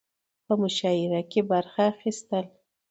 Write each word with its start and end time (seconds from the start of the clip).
په 0.45 0.53
مشاعره 0.61 1.21
کې 1.31 1.41
برخه 1.51 1.81
اخستل 1.91 2.45